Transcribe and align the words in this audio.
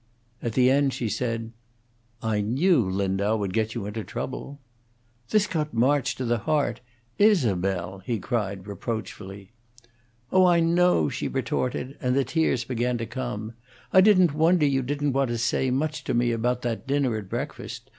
At 0.41 0.53
the 0.53 0.71
end 0.71 0.95
she 0.95 1.07
said, 1.07 1.51
"I 2.23 2.41
knew 2.41 2.89
Lindau 2.89 3.35
would 3.37 3.53
get 3.53 3.75
you 3.75 3.85
into 3.85 4.03
trouble." 4.03 4.59
This 5.29 5.45
cut 5.45 5.75
March 5.75 6.15
to 6.15 6.25
the 6.25 6.39
heart. 6.39 6.81
"Isabel!" 7.19 8.01
he 8.03 8.17
cried, 8.17 8.65
reproachfully. 8.65 9.51
"Oh, 10.31 10.47
I 10.47 10.59
know," 10.59 11.07
she 11.09 11.27
retorted, 11.27 11.99
and 12.01 12.15
the 12.15 12.23
tears 12.23 12.63
began 12.65 12.97
to 12.97 13.05
come. 13.05 13.53
"I 13.93 14.01
don't 14.01 14.33
wonder 14.33 14.65
you 14.65 14.81
didn't 14.81 15.13
want 15.13 15.29
to 15.29 15.37
say 15.37 15.69
much 15.69 16.03
to 16.05 16.15
me 16.15 16.31
about 16.31 16.63
that 16.63 16.87
dinner 16.87 17.15
at 17.15 17.29
breakfast. 17.29 17.87